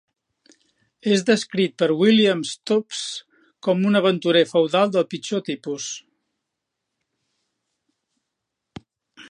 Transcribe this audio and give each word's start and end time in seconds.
És 1.15 1.23
descrit 1.25 1.75
per 1.81 1.89
William 1.99 2.41
Stubbs 2.51 3.01
com 3.67 3.85
"un 3.91 3.99
aventurer 4.01 4.43
feudal 4.53 4.95
del 4.95 5.07
pitjor 5.13 5.45
tipus". 5.51 5.93